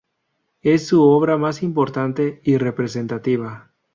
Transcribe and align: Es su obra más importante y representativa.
Es 0.63 0.87
su 0.87 1.03
obra 1.03 1.37
más 1.37 1.61
importante 1.61 2.41
y 2.43 2.57
representativa. 2.57 3.69